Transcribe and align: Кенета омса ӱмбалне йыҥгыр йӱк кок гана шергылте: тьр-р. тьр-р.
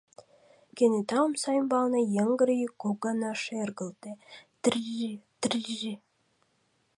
Кенета 0.75 1.17
омса 1.25 1.49
ӱмбалне 1.59 2.01
йыҥгыр 2.15 2.49
йӱк 2.61 2.73
кок 2.81 2.97
гана 3.05 3.31
шергылте: 3.43 4.11
тьр-р. 4.61 5.15
тьр-р. 5.39 5.69